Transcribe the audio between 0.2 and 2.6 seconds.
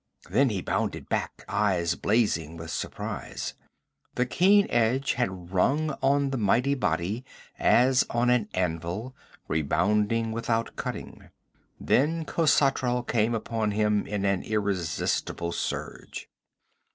Then he bounded back, eyes blazing